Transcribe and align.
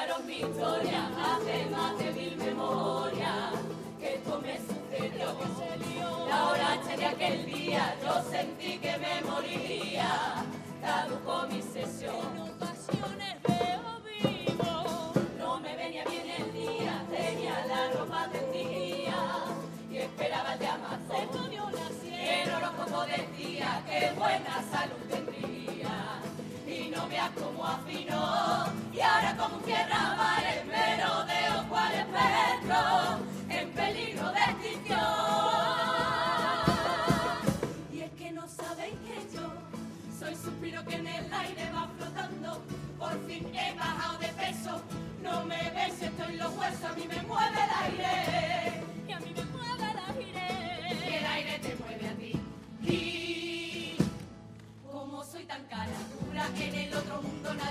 contaros 0.00 0.24
mi 0.24 0.36
historia, 0.36 1.10
hace 1.18 1.66
más 1.70 1.98
de 1.98 2.12
mil 2.12 2.36
memorias, 2.36 3.52
que 3.98 4.14
esto 4.14 4.40
me 4.40 4.56
sucedió. 4.58 6.26
La 6.28 6.48
hora 6.48 6.78
de 6.96 7.06
aquel 7.06 7.46
día, 7.46 7.94
yo 8.02 8.22
sentí 8.30 8.78
que 8.78 8.96
me 8.98 9.20
moriría, 9.28 10.44
caducó 10.80 11.46
mi 11.48 11.62
sesión. 11.62 12.50
No 15.38 15.60
me 15.60 15.76
venía 15.76 16.04
bien 16.04 16.30
el 16.30 16.52
día, 16.52 17.04
tenía 17.10 17.66
la 17.66 17.90
ropa 17.98 18.28
tendida 18.30 19.44
y 19.90 19.98
esperaba 19.98 20.54
el 20.54 20.60
Que 20.60 22.42
el 22.42 22.50
horóscopo 22.50 23.04
decía 23.04 23.82
que 23.86 24.12
buena 24.18 24.62
salud 24.70 25.02
tendría 25.10 26.20
y 26.66 26.88
no 26.88 27.08
veas 27.08 27.30
cómo 27.30 27.66
afinó 27.66 28.89
y 29.00 29.02
ahora 29.02 29.34
como 29.34 29.56
un 29.56 29.62
tierra 29.62 30.14
mar 30.14 30.44
el 30.44 30.66
merodeo 30.66 31.68
cual 31.70 31.92
espectro 31.94 32.80
en 33.48 33.70
peligro 33.70 34.30
de 34.30 34.40
extinción. 34.40 34.98
Y 37.90 38.00
es 38.00 38.10
que 38.12 38.30
no 38.32 38.46
sabéis 38.46 38.96
que 39.06 39.34
yo 39.34 39.54
soy 40.18 40.34
suspiro 40.34 40.84
que 40.84 40.96
en 40.96 41.06
el 41.06 41.32
aire 41.32 41.70
va 41.74 41.88
flotando. 41.96 42.62
Por 42.98 43.26
fin 43.26 43.50
he 43.54 43.74
bajado 43.74 44.18
de 44.18 44.28
peso. 44.28 44.82
No 45.22 45.44
me 45.46 45.70
ves, 45.70 46.02
estoy 46.02 46.34
en 46.34 46.38
los 46.38 46.54
huesos, 46.58 46.84
a 46.84 46.92
mí 46.92 47.06
me 47.08 47.22
mueve 47.22 47.58
el 47.64 47.70
aire. 47.84 48.79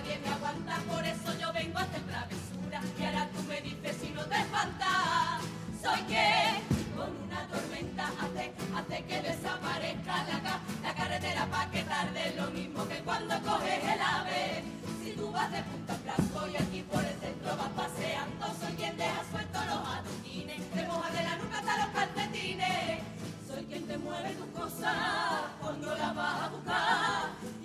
Nadie 0.10 0.20
me 0.20 0.34
aguanta. 0.34 0.78
Por 0.92 1.06
eso 1.06 1.40
yo 1.40 1.54
vengo 1.54 1.78
a 1.78 1.82
hacer 1.82 2.02
travesura. 2.02 2.82
Y 3.00 3.06
ahora 3.06 3.30
tú 3.34 3.44
me 3.44 3.62
dices 3.62 3.98
si 4.02 4.10
no 4.10 4.24
te 4.26 4.36
espantas. 4.36 5.42
Soy 5.82 6.02
que 6.04 6.28
con 6.96 7.10
una 7.24 7.48
tormenta 7.48 8.12
hace, 8.20 8.54
hace 8.76 9.04
que 9.06 9.22
desaparezca 9.22 10.24
la, 10.24 10.60
la 10.84 10.94
carretera 10.96 11.46
pa' 11.48 11.70
que 11.72 11.84
tarde 11.84 12.34
lo 12.38 12.48
mismo 12.52 12.88
que 12.88 13.00
cuando 13.00 13.40
coges 13.42 13.84
el 13.84 14.02
ave. 14.02 14.64
Si 15.04 15.12
tú 15.14 15.32
vas 15.32 15.52
de 15.52 15.62
punta 15.64 15.98
blanco 16.04 16.48
y 16.48 16.56
aquí 16.58 16.82
por 16.92 17.04
el 17.04 17.20
centro 17.20 17.56
vas 17.56 17.70
paseando, 17.70 18.46
soy 18.60 18.74
quien 18.74 18.98
deja 18.98 19.24
sueltos 19.32 19.66
los 19.66 19.88
adoquines, 19.88 20.70
te 20.72 20.88
moja 20.88 21.10
de 21.12 21.24
la 21.24 21.36
nuca 21.38 21.60
hasta 21.60 21.78
los 21.78 21.88
calcetines. 21.88 23.00
Soy 23.48 23.66
quien 23.66 23.88
te 23.88 23.98
mueve 23.98 24.32
tus 24.34 24.48
cosas 24.60 24.96
cuando 25.62 25.96
las 25.96 26.16
vas 26.16 26.42
a 26.42 26.48
buscar. 26.50 27.59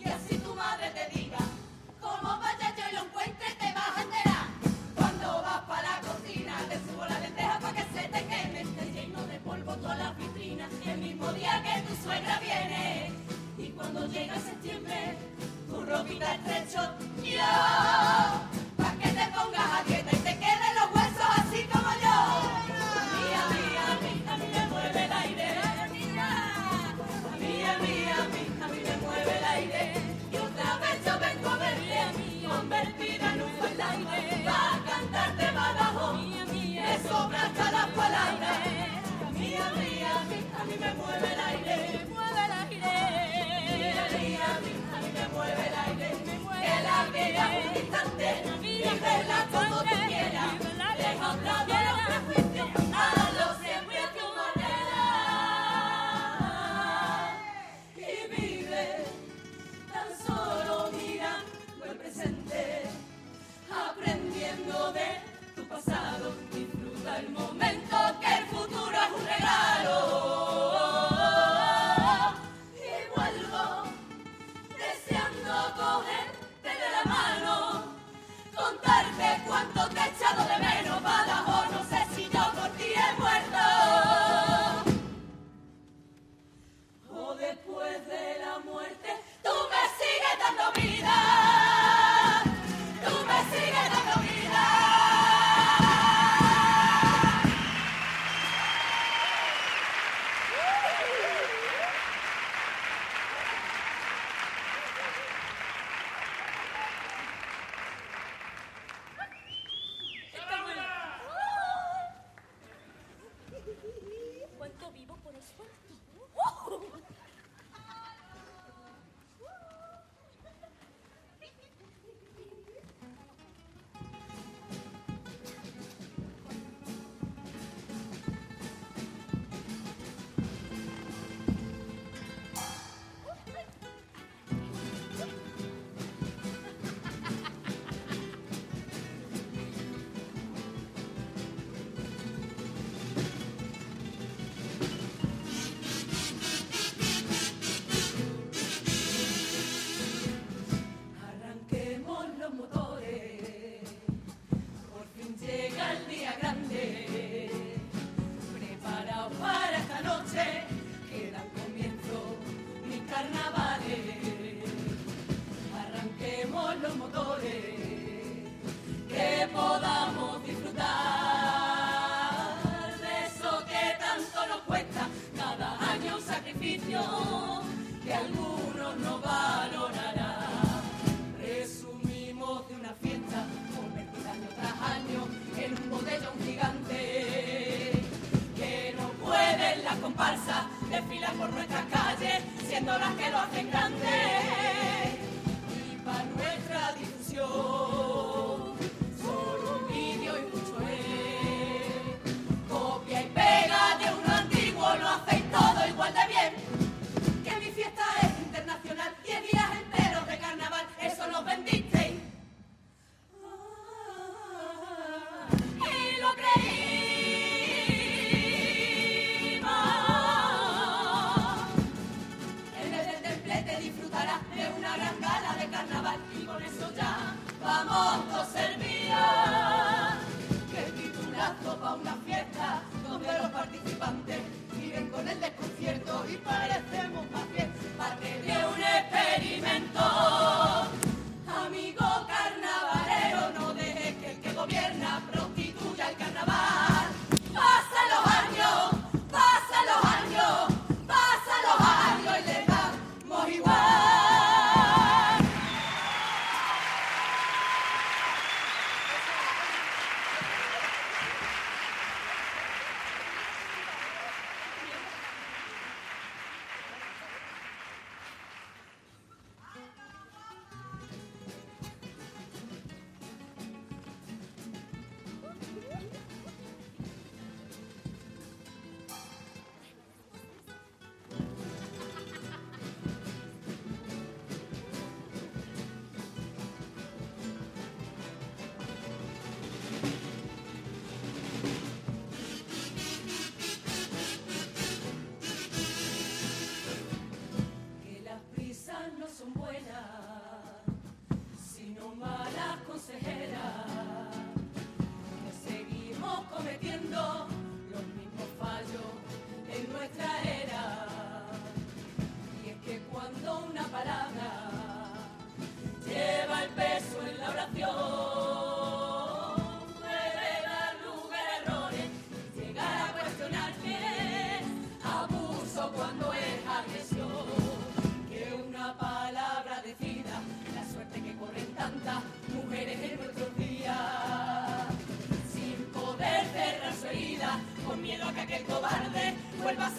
Desfilar 191.05 191.33
por 191.35 191.53
nuestras 191.53 191.85
calles 191.87 192.43
siendo 192.67 192.99
las 192.99 193.15
que 193.15 193.31
lo 193.31 193.39
hacen 193.39 193.71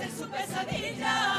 su 0.10 0.28
pesadilla. 0.30 1.35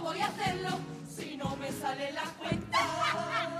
voy 0.00 0.20
a 0.20 0.26
hacerlo 0.26 0.70
si 1.08 1.36
no 1.36 1.56
me 1.56 1.70
sale 1.72 2.12
la 2.12 2.24
cuenta? 2.38 3.55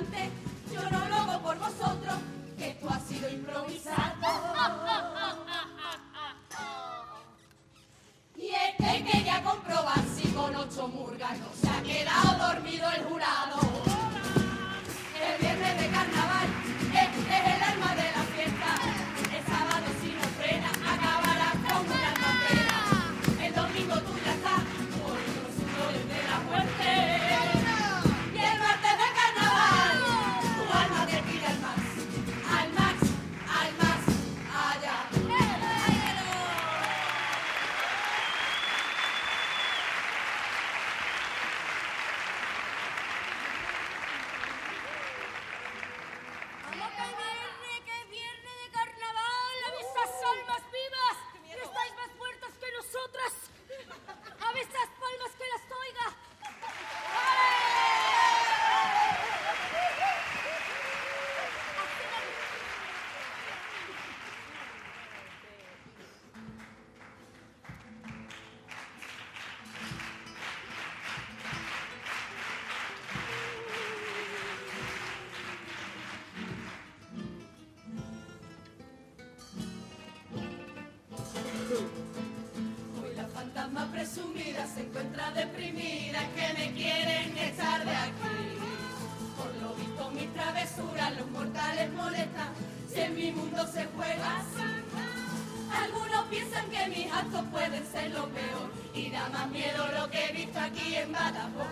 importante 0.00 0.47
Algunos 95.70 96.24
piensan 96.30 96.70
que 96.70 96.86
mis 96.88 97.12
actos 97.12 97.44
pueden 97.50 97.84
ser 97.90 98.10
lo 98.12 98.28
peor 98.28 98.70
y 98.94 99.10
da 99.10 99.28
más 99.30 99.48
miedo 99.50 99.84
lo 99.98 100.08
que 100.08 100.26
he 100.26 100.32
visto 100.32 100.58
aquí 100.58 100.94
en 100.94 101.12
Badajoz. 101.12 101.66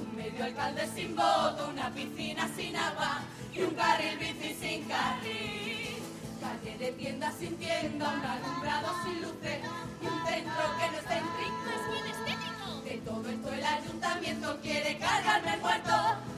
Un 0.00 0.16
medio 0.16 0.44
alcalde 0.44 0.88
sin 0.94 1.14
voto, 1.14 1.68
una 1.72 1.90
piscina 1.90 2.48
sin 2.56 2.74
agua 2.76 3.20
y 3.54 3.62
un 3.62 3.74
carril 3.74 4.18
bici 4.18 4.54
sin 4.54 4.84
carril. 4.84 6.02
Calle 6.40 6.78
de 6.78 6.92
tienda 6.92 7.32
sin 7.38 7.56
tienda, 7.56 8.08
un 8.08 8.24
alumbrado 8.24 8.88
sin 9.04 9.22
luces 9.22 9.58
y 10.02 10.06
un 10.06 10.26
centro 10.26 10.64
que 10.78 10.90
no 10.90 10.98
está 10.98 11.18
en 11.18 12.84
De 12.84 12.96
todo 13.04 13.28
esto 13.28 13.52
el 13.52 13.64
ayuntamiento 13.64 14.58
quiere 14.62 14.98
cargarme 14.98 15.54
el 15.54 15.60
muerto, 15.60 15.92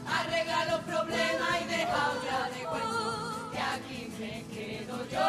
arregla 0.06 0.64
los 0.66 0.80
problemas 0.80 1.62
y 1.62 1.64
deja 1.64 2.12
ya 2.24 2.48
de 2.50 2.66
aquí 2.66 2.99
me 4.20 4.44
quedo 4.54 4.96
yo. 5.08 5.28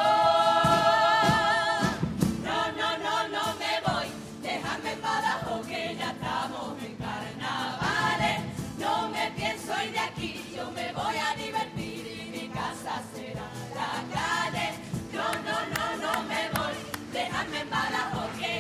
No, 2.48 2.60
no, 2.80 2.90
no, 3.06 3.16
no 3.36 3.44
me 3.62 3.74
voy, 3.88 4.08
déjame 4.42 4.92
en 4.92 5.02
Badajoz 5.02 5.66
que 5.66 5.96
ya 5.98 6.12
estamos 6.12 6.84
en 6.84 6.96
carnavales. 6.96 8.40
No 8.78 9.10
me 9.10 9.32
pienso 9.32 9.72
ir 9.86 9.92
de 9.94 10.00
aquí, 10.00 10.54
yo 10.56 10.70
me 10.72 10.92
voy 10.92 11.16
a 11.28 11.30
divertir 11.42 12.04
y 12.20 12.38
mi 12.38 12.48
casa 12.50 13.02
será 13.14 13.48
la 13.80 13.94
calle. 14.16 14.68
No, 15.14 15.28
no, 15.48 15.58
no, 15.74 15.86
no 16.04 16.14
me 16.32 16.44
voy, 16.56 16.76
déjame 17.14 17.64
Badajoz 17.74 18.32
que 18.40 18.51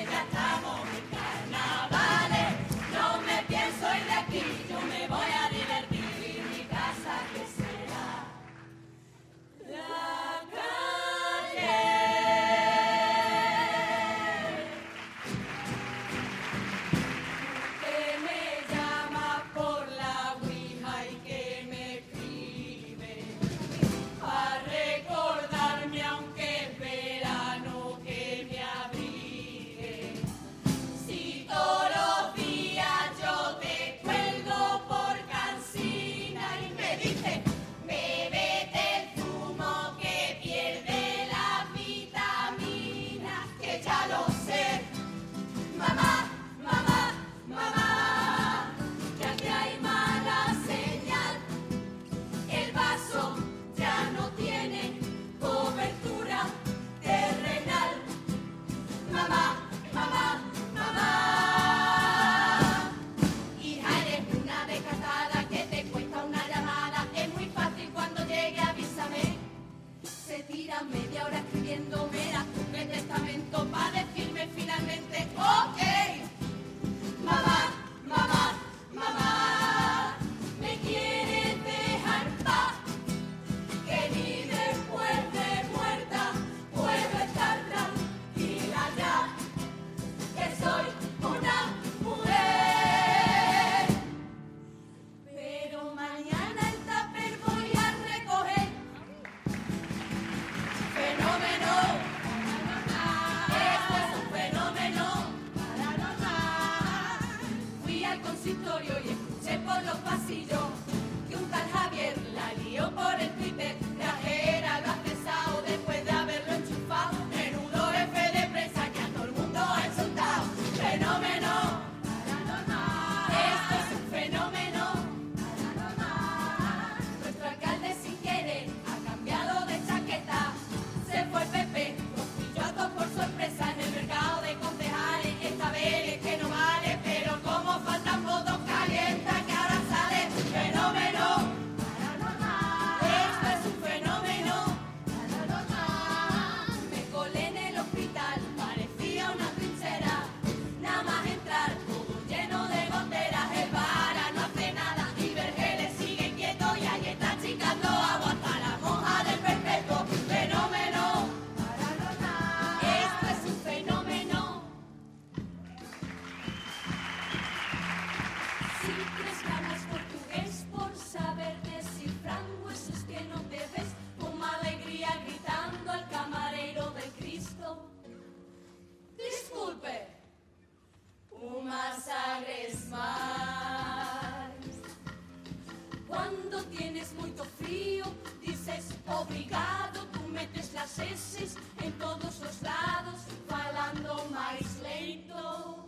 Obrigado, 189.20 190.06
tu 190.14 190.22
metes 190.30 190.74
las 190.74 190.98
heces 191.00 191.58
en 191.84 191.92
todos 192.00 192.40
los 192.40 192.62
lados, 192.62 193.20
falando 193.48 194.26
máis 194.32 194.80
leito. 194.82 195.86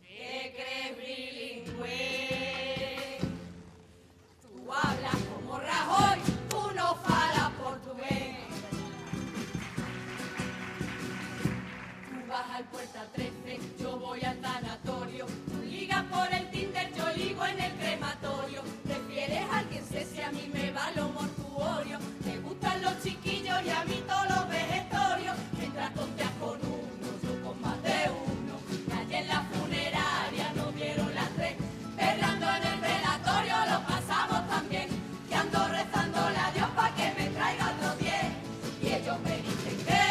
Que 0.00 0.54
crees 0.56 0.96
bilingüe? 0.96 1.98
Tú 4.42 4.72
hablas 4.72 5.16
como 5.30 5.58
Rajoy, 5.58 6.18
tú 6.48 6.62
no 6.74 6.94
falas 7.06 7.50
portugués. 7.62 8.36
Tú 12.08 12.18
vas 12.28 12.50
al 12.50 12.64
puerta 12.66 13.06
13, 13.12 13.60
yo 13.80 13.98
voy 13.98 14.22
al 14.22 14.38
tanatorio. 14.40 15.26
Tú 15.50 15.62
ligas 15.62 16.04
por 16.04 16.32
el 16.32 16.48
Tinder, 16.50 16.94
yo 16.94 17.10
ligo 17.16 17.44
en 17.44 17.60
el 17.60 17.72
crematorio. 17.72 18.21
historia, 23.62 23.84
mito 23.84 24.14
los 24.28 24.48
vegetorios, 24.48 25.36
mientras 25.58 25.90
conteas 25.90 26.30
con 26.40 26.58
uno, 26.62 27.08
yo 27.22 27.42
con 27.44 27.60
más 27.60 27.82
de 27.82 28.10
uno. 28.10 28.98
Allí 28.98 29.14
en 29.14 29.28
la 29.28 29.42
funeraria 29.42 30.52
no 30.56 30.72
vieron 30.72 31.14
las 31.14 31.30
tres, 31.30 31.56
errando 31.96 32.46
en 32.46 32.62
el 32.72 32.80
velatorio 32.80 33.54
lo 33.70 33.80
pasamos 33.86 34.48
también, 34.48 34.88
que 35.28 35.34
ando 35.34 35.68
rezándole 35.68 36.38
a 36.38 36.50
Dios 36.52 36.68
para 36.74 36.94
que 36.94 37.12
me 37.18 37.30
traiga 37.30 37.72
otros 37.76 37.98
diez. 37.98 38.26
Y 38.82 38.86
ellos 38.94 39.16
me 39.24 39.36
dicen 39.36 39.84
que 39.86 40.01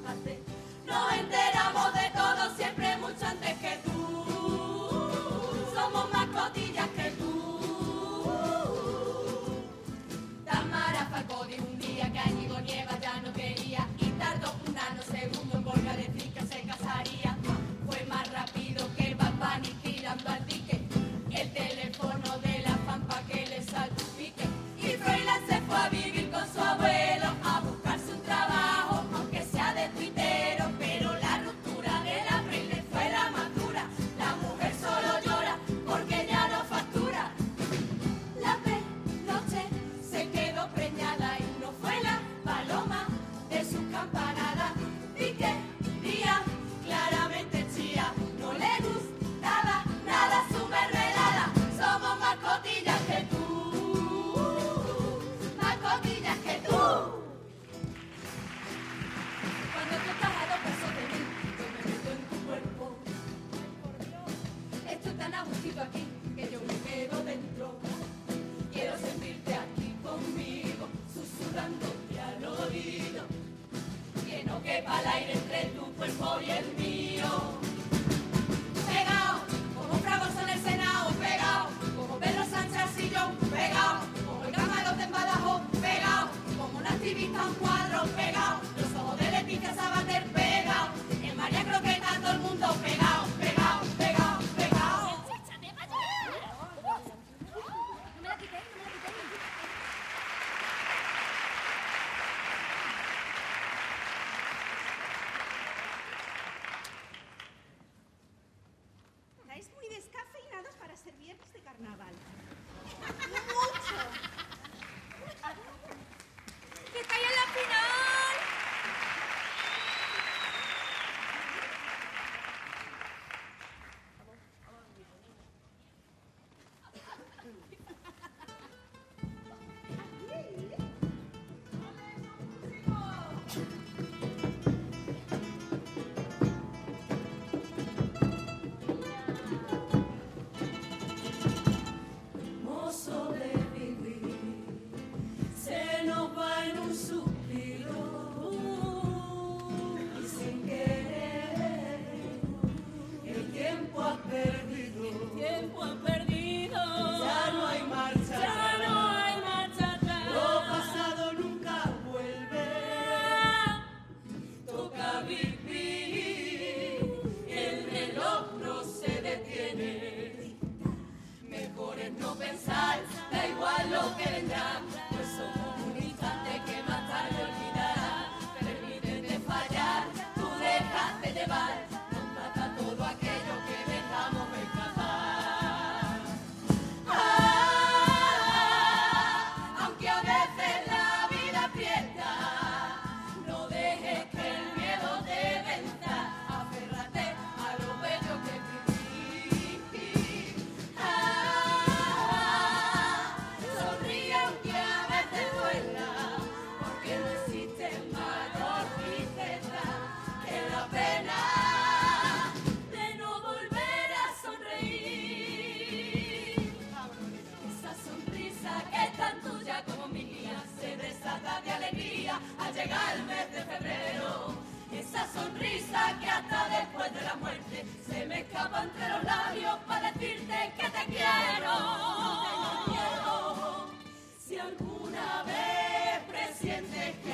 Papa, 0.00 0.41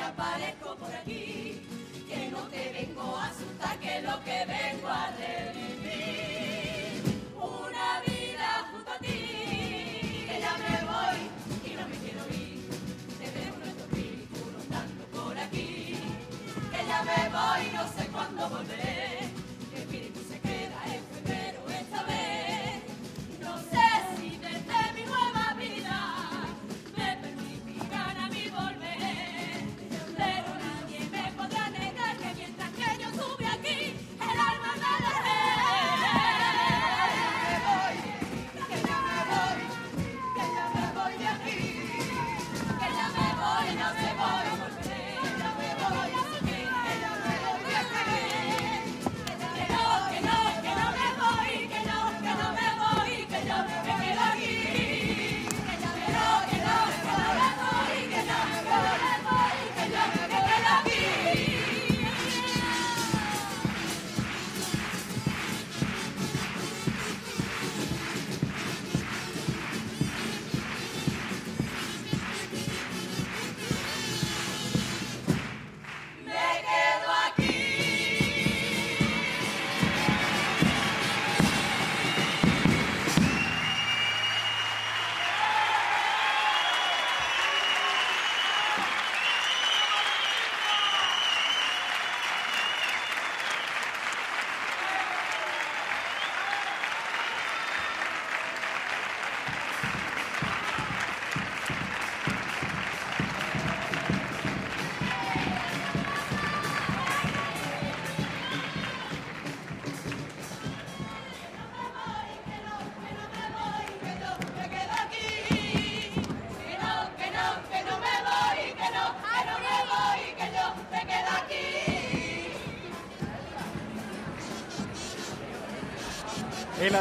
aparezco 0.09 0.88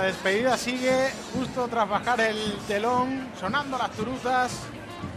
despedida 0.07 0.55
sigue 0.55 1.09
justo 1.33 1.67
tras 1.67 1.89
bajar 1.89 2.21
el 2.21 2.53
telón, 2.65 3.27
sonando 3.37 3.77
las 3.77 3.91
turutas 3.91 4.61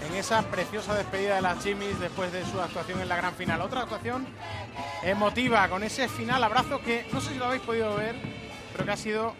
en 0.04 0.16
esa 0.16 0.42
preciosa 0.42 0.94
despedida 0.94 1.36
de 1.36 1.42
las 1.42 1.62
Chimis 1.62 2.00
después 2.00 2.32
de 2.32 2.44
su 2.44 2.60
actuación 2.60 3.00
en 3.00 3.08
la 3.08 3.14
gran 3.14 3.32
final. 3.34 3.60
Otra 3.60 3.82
actuación 3.82 4.26
emotiva 5.04 5.68
con 5.68 5.84
ese 5.84 6.08
final 6.08 6.42
abrazo 6.42 6.80
que 6.80 7.06
no 7.12 7.20
sé 7.20 7.30
si 7.30 7.38
lo 7.38 7.44
habéis 7.44 7.62
podido 7.62 7.94
ver, 7.94 8.16
pero 8.72 8.84
que 8.84 8.90
ha 8.90 8.96
sido 8.96 9.34